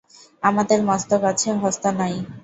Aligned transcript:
আমাদের 0.43 0.79
মস্তক 0.89 1.21
আছে, 1.31 1.49
হস্ত 1.61 1.83
নাই। 1.99 2.15